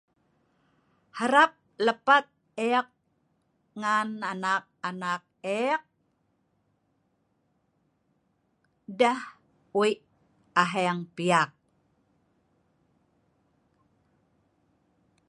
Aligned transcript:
Harap 1.17 1.51
lepat 1.85 2.23
eek 2.67 2.87
ngan 3.79 4.09
anak-anak 4.31 5.21
eek, 5.59 5.81
deeh 8.99 9.21
wei 9.77 9.91
aheeng 10.61 11.01
piyak 11.15 11.49